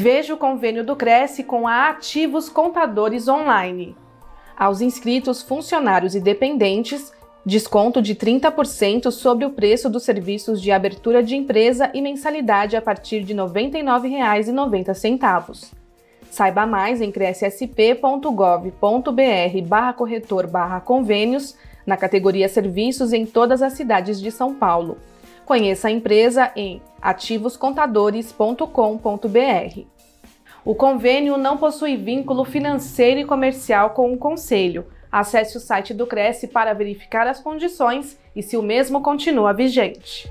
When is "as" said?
23.62-23.72, 37.26-37.40